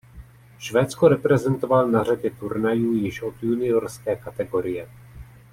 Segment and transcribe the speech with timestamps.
[0.59, 4.89] Švédsko reprezentoval na řadě turnajů již od juniorské kategorie.